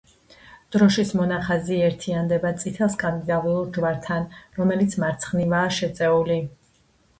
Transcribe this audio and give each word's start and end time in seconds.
დროშის 0.75 1.11
მონახაზი 1.19 1.77
ერთიანდება 1.87 2.53
წითელ 2.63 2.91
სკანდინავიურ 2.95 3.71
ჯვართან, 3.77 4.27
რომელიც 4.63 4.99
მარცხნივაა 5.07 5.71
შეწეული. 5.81 6.43